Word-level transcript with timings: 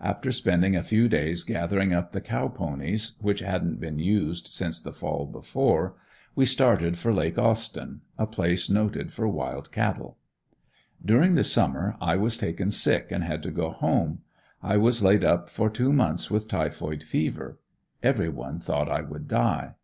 After 0.00 0.32
spending 0.32 0.74
a 0.74 0.82
few 0.82 1.10
days 1.10 1.44
gathering 1.44 1.92
up 1.92 2.12
the 2.12 2.22
cow 2.22 2.48
ponies, 2.48 3.18
which 3.20 3.40
hadn't 3.40 3.80
been 3.80 3.98
used 3.98 4.48
since 4.48 4.80
the 4.80 4.94
fall 4.94 5.26
before, 5.26 5.94
we 6.34 6.46
started 6.46 6.96
for 6.96 7.12
Lake 7.12 7.36
Austin 7.36 8.00
a 8.16 8.26
place 8.26 8.70
noted 8.70 9.12
for 9.12 9.28
wild 9.28 9.70
cattle. 9.72 10.16
During 11.04 11.34
the 11.34 11.44
summer 11.44 11.96
I 12.00 12.16
was 12.16 12.38
taken 12.38 12.70
sick 12.70 13.12
and 13.12 13.24
had 13.24 13.42
to 13.42 13.50
go 13.50 13.72
home. 13.72 14.20
I 14.62 14.78
was 14.78 15.02
laid 15.04 15.22
up 15.22 15.50
for 15.50 15.68
two 15.68 15.92
months 15.92 16.30
with 16.30 16.48
typhoid 16.48 17.02
fever. 17.02 17.58
Every 18.02 18.30
one 18.30 18.60
thought 18.60 18.88
I 18.88 19.02
would 19.02 19.28
die. 19.28 19.74